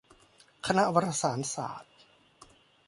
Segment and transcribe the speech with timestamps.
[0.65, 1.95] คณะวารสารศาสตร์